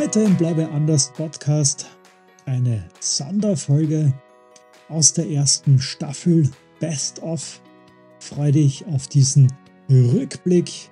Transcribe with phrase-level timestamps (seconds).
[0.00, 1.84] Heute im Bleibe anders Podcast
[2.46, 4.14] eine Sonderfolge
[4.88, 7.60] aus der ersten Staffel Best of.
[8.18, 9.52] Freue dich auf diesen
[9.90, 10.90] Rückblick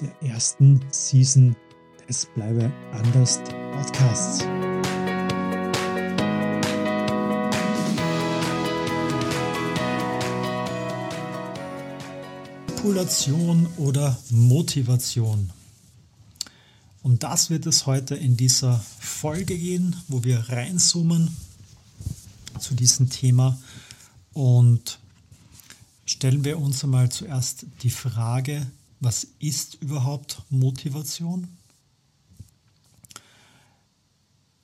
[0.00, 1.56] der ersten Season
[2.08, 4.46] des Bleibe anders Podcasts.
[12.86, 15.50] Manipulation oder Motivation.
[17.06, 21.36] Um das wird es heute in dieser Folge gehen, wo wir reinzoomen
[22.58, 23.56] zu diesem Thema
[24.32, 24.98] und
[26.04, 28.66] stellen wir uns einmal zuerst die Frage,
[28.98, 31.46] was ist überhaupt Motivation?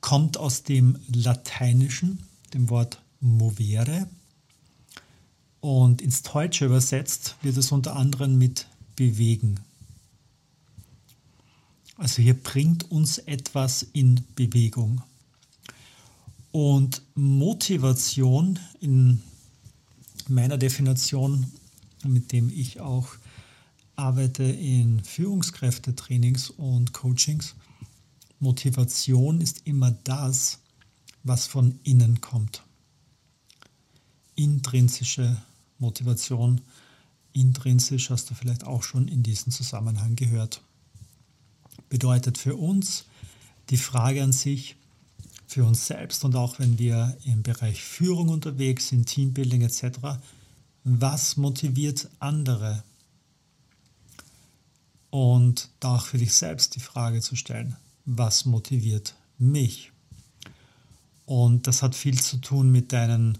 [0.00, 2.18] Kommt aus dem Lateinischen,
[2.52, 4.08] dem Wort movere,
[5.60, 8.66] und ins Deutsche übersetzt wird es unter anderem mit
[8.96, 9.60] bewegen.
[12.04, 15.00] Also hier bringt uns etwas in Bewegung.
[16.52, 19.22] Und Motivation in
[20.28, 21.50] meiner Definition,
[22.06, 23.08] mit dem ich auch
[23.96, 27.54] arbeite in Führungskräftetrainings und Coachings,
[28.38, 30.58] Motivation ist immer das,
[31.22, 32.64] was von innen kommt.
[34.34, 35.40] Intrinsische
[35.78, 36.60] Motivation
[37.32, 40.60] intrinsisch hast du vielleicht auch schon in diesem Zusammenhang gehört.
[41.88, 43.04] Bedeutet für uns
[43.70, 44.76] die Frage an sich,
[45.46, 49.98] für uns selbst und auch wenn wir im Bereich Führung unterwegs sind, Teambuilding etc.,
[50.84, 52.82] was motiviert andere?
[55.10, 59.92] Und da auch für dich selbst die Frage zu stellen, was motiviert mich?
[61.26, 63.38] Und das hat viel zu tun mit deinen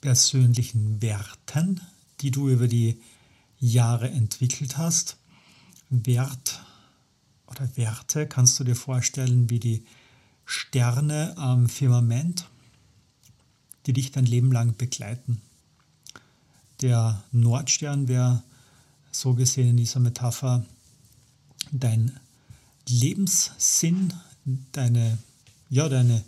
[0.00, 1.80] persönlichen Werten,
[2.20, 3.00] die du über die
[3.58, 5.16] Jahre entwickelt hast.
[5.92, 6.64] Wert
[7.46, 9.84] oder Werte kannst du dir vorstellen wie die
[10.46, 12.48] Sterne am Firmament,
[13.86, 15.40] die dich dein Leben lang begleiten.
[16.80, 18.42] Der Nordstern wäre
[19.12, 20.64] so gesehen in dieser Metapher
[21.70, 22.18] dein
[22.88, 24.12] Lebenssinn,
[24.72, 25.18] deine,
[25.70, 26.24] ja, deine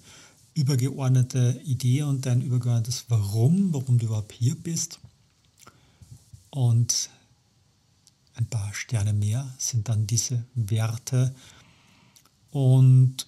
[0.55, 5.01] übergeordnete Idee und dein übergeordnetes Warum, warum du überhaupt hier bist.
[6.51, 7.11] Und
[8.35, 11.35] ein paar Sterne mehr sind dann diese Werte.
[12.51, 13.27] Und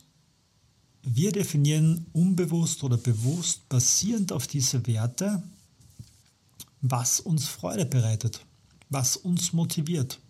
[1.03, 5.43] wir definieren unbewusst oder bewusst basierend auf diese Werte,
[6.81, 8.45] was uns Freude bereitet,
[8.91, 10.21] was uns motiviert.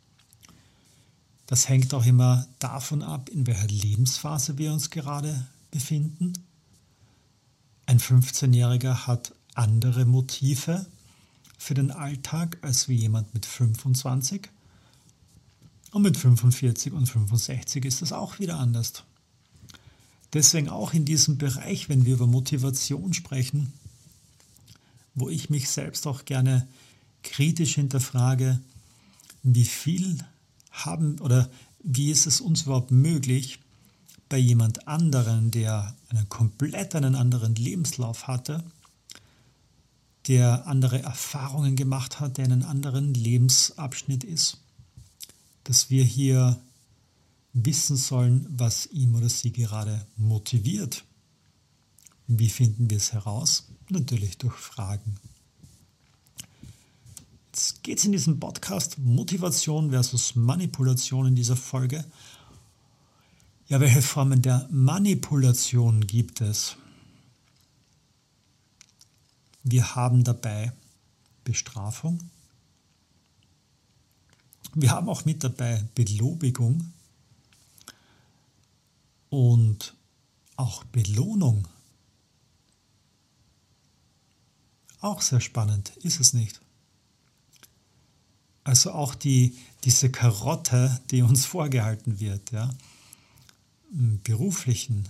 [1.47, 6.33] Das hängt auch immer davon ab, in welcher Lebensphase wir uns gerade befinden
[7.87, 10.87] ein 15-Jähriger hat andere Motive
[11.57, 14.51] für den Alltag als wie jemand mit 25.
[15.93, 19.05] Und mit 45 und 65 ist das auch wieder anders.
[20.33, 23.73] Deswegen auch in diesem Bereich, wenn wir über Motivation sprechen,
[25.15, 26.67] wo ich mich selbst auch gerne
[27.23, 28.61] kritisch hinterfrage,
[29.43, 30.19] wie viel
[30.71, 31.49] haben oder
[31.83, 33.61] wie ist es uns überhaupt möglich,
[34.29, 38.65] bei jemand anderen, der einen komplett einen anderen Lebenslauf hatte,
[40.27, 44.59] der andere Erfahrungen gemacht hat, der in einem anderen Lebensabschnitt ist,
[45.69, 46.61] dass wir hier
[47.53, 51.05] wissen sollen, was ihm oder sie gerade motiviert.
[52.27, 53.69] Wie finden wir es heraus?
[53.89, 55.17] Natürlich durch Fragen.
[57.49, 62.05] Jetzt geht es in diesem Podcast Motivation versus Manipulation in dieser Folge
[63.69, 66.77] ja, welche Formen der Manipulation gibt es?
[69.65, 70.73] Wir haben dabei
[71.43, 72.31] Bestrafung.
[74.75, 76.93] Wir haben auch mit dabei Belobigung
[79.31, 79.95] und
[80.57, 81.69] auch Belohnung.
[85.01, 86.61] Auch sehr spannend, ist es nicht?
[88.65, 92.51] Also auch die, diese Karotte, die uns vorgehalten wird.
[92.51, 92.75] Ja?
[93.91, 95.09] beruflichen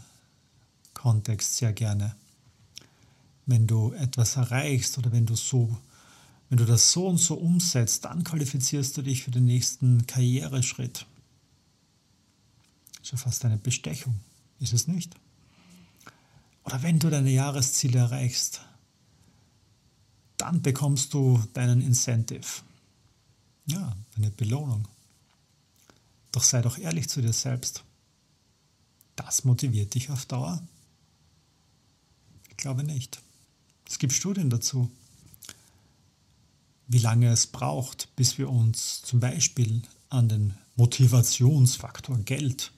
[0.94, 2.14] Kontext sehr gerne.
[3.46, 5.76] Wenn du etwas erreichst oder wenn du so,
[6.48, 11.06] wenn du das so und so umsetzt, dann qualifizierst du dich für den nächsten Karriereschritt.
[13.02, 14.20] Schon fast eine Bestechung,
[14.60, 15.14] ist es nicht?
[16.64, 18.60] Oder wenn du deine Jahresziele erreichst,
[20.36, 22.62] dann bekommst du deinen Incentive.
[23.66, 24.86] Ja, eine Belohnung.
[26.32, 27.84] Doch sei doch ehrlich zu dir selbst.
[29.16, 30.62] Das motiviert dich auf Dauer?
[32.50, 33.20] Ich glaube nicht.
[33.88, 34.90] Es gibt Studien dazu,
[36.88, 42.72] wie lange es braucht, bis wir uns zum Beispiel an den Motivationsfaktor Geld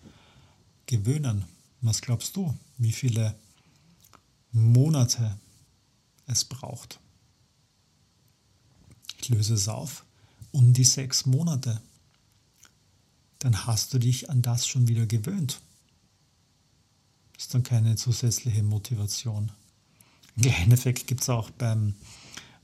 [0.87, 1.45] gewöhnen.
[1.81, 3.35] Was glaubst du, wie viele
[4.53, 5.39] Monate
[6.27, 6.99] es braucht?
[9.21, 10.05] Ich löse es auf.
[10.51, 11.81] Um die sechs Monate.
[13.41, 15.61] Dann hast du dich an das schon wieder gewöhnt.
[17.37, 19.53] Ist dann keine zusätzliche Motivation.
[20.37, 21.95] Ein kleinen Effekt gibt es auch beim,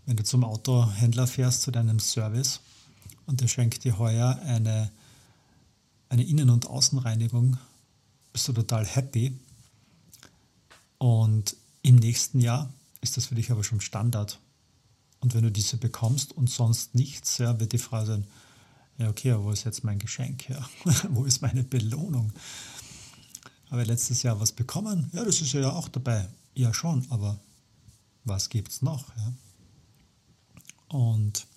[0.06, 2.60] wenn du zum Autohändler fährst, zu deinem Service
[3.26, 4.90] und der schenkt dir heuer eine,
[6.08, 7.58] eine Innen- und Außenreinigung,
[8.32, 9.38] bist du total happy.
[10.98, 14.38] Und im nächsten Jahr ist das für dich aber schon Standard.
[15.20, 18.26] Und wenn du diese bekommst und sonst nichts, ja, wird die Frage sein,
[18.98, 20.48] ja okay, wo ist jetzt mein Geschenk?
[20.48, 20.68] Ja?
[21.10, 22.32] wo ist meine Belohnung?
[23.70, 25.10] Habe ich letztes Jahr was bekommen?
[25.12, 26.28] Ja, das ist ja auch dabei.
[26.54, 27.40] Ja, schon, aber
[28.24, 29.08] was gibt es noch?
[29.16, 29.32] Ja?
[30.94, 31.48] Und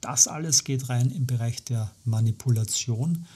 [0.00, 3.26] das alles geht rein im Bereich der Manipulation.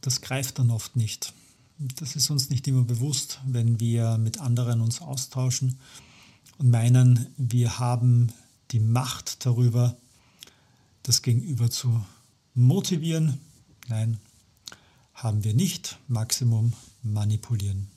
[0.00, 1.34] Das greift dann oft nicht.
[1.76, 5.78] Das ist uns nicht immer bewusst, wenn wir mit anderen uns austauschen
[6.56, 8.32] und meinen, wir haben
[8.70, 9.94] die Macht darüber,
[11.02, 12.02] das Gegenüber zu
[12.54, 13.38] motivieren.
[13.88, 14.18] Nein,
[15.12, 15.98] haben wir nicht.
[16.08, 16.72] Maximum
[17.02, 17.88] manipulieren.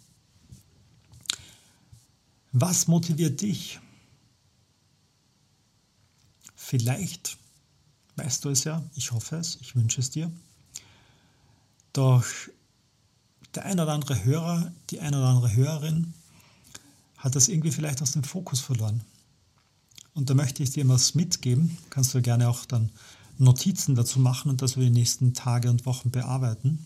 [2.52, 3.80] Was motiviert dich?
[6.70, 7.38] Vielleicht
[8.18, 10.30] weißt du es ja, ich hoffe es, ich wünsche es dir.
[11.94, 12.26] Doch
[13.56, 16.14] der ein oder andere Hörer, die ein oder andere Hörerin
[17.16, 19.00] hat das irgendwie vielleicht aus dem Fokus verloren.
[20.14, 21.78] Und da möchte ich dir was mitgeben.
[21.90, 22.92] Kannst du gerne auch dann
[23.38, 26.86] Notizen dazu machen und das wir die nächsten Tage und Wochen bearbeiten.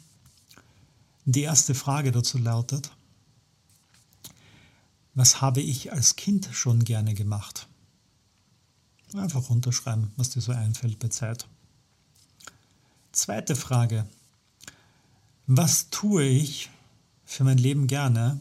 [1.26, 2.92] Die erste Frage dazu lautet,
[5.16, 7.68] was habe ich als Kind schon gerne gemacht?
[9.14, 11.48] Einfach runterschreiben, was dir so einfällt bei Zeit.
[13.12, 14.08] Zweite Frage,
[15.48, 16.70] was tue ich
[17.26, 18.40] für mein Leben gerne,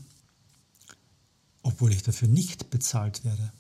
[1.63, 3.53] obwohl ich dafür nicht bezahlt werde?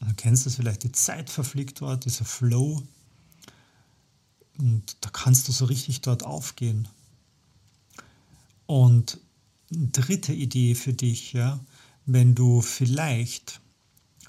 [0.00, 2.82] Du kennst das vielleicht, die Zeit verfliegt dort, dieser Flow.
[4.58, 6.88] Und da kannst du so richtig dort aufgehen.
[8.66, 9.18] Und
[9.70, 11.60] dritte Idee für dich, ja,
[12.06, 13.60] wenn du vielleicht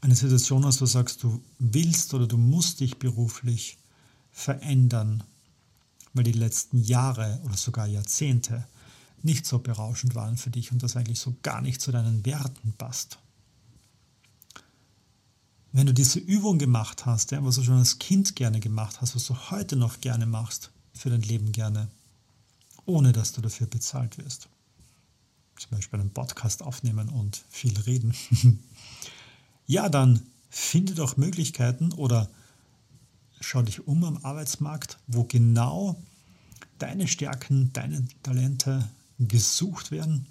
[0.03, 3.77] eine Situation hast, wo du sagst, du willst oder du musst dich beruflich
[4.31, 5.23] verändern,
[6.13, 8.67] weil die letzten Jahre oder sogar Jahrzehnte
[9.21, 12.73] nicht so berauschend waren für dich und das eigentlich so gar nicht zu deinen Werten
[12.77, 13.17] passt.
[15.71, 19.15] Wenn du diese Übung gemacht hast, ja, was du schon als Kind gerne gemacht hast,
[19.15, 21.87] was du heute noch gerne machst, für dein Leben gerne,
[22.85, 24.49] ohne dass du dafür bezahlt wirst.
[25.57, 28.13] Zum Beispiel einen Podcast aufnehmen und viel reden.
[29.65, 32.29] ja, dann finde doch Möglichkeiten oder
[33.39, 36.01] schau dich um am Arbeitsmarkt, wo genau
[36.77, 38.87] deine Stärken, deine Talente
[39.19, 40.27] gesucht werden.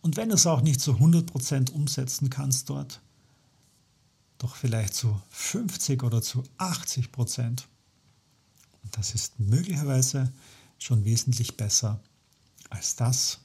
[0.00, 3.00] Und wenn du es auch nicht zu 100% umsetzen kannst dort,
[4.38, 7.68] doch vielleicht zu 50 oder zu 80 Prozent.
[8.84, 10.32] Und das ist möglicherweise
[10.78, 12.00] schon wesentlich besser
[12.70, 13.40] als das,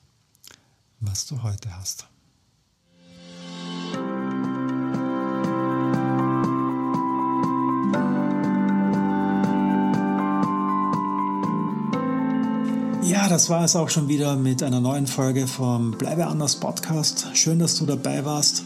[1.00, 2.08] was du heute hast.
[13.30, 17.28] Das war es auch schon wieder mit einer neuen Folge vom Bleibe anders Podcast.
[17.34, 18.64] Schön, dass du dabei warst.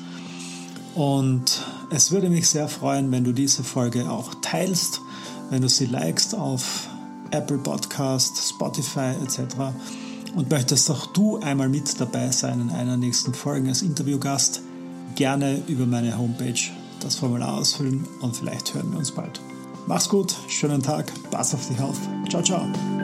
[0.96, 5.02] Und es würde mich sehr freuen, wenn du diese Folge auch teilst,
[5.50, 6.88] wenn du sie likest auf
[7.32, 9.56] Apple Podcast, Spotify etc.
[10.36, 14.62] Und möchtest auch du einmal mit dabei sein in einer nächsten Folge als Interviewgast,
[15.16, 16.60] gerne über meine Homepage
[17.00, 19.40] das Formular ausfüllen und vielleicht hören wir uns bald.
[19.86, 21.98] Mach's gut, schönen Tag, pass auf dich auf.
[22.30, 22.97] Ciao, ciao.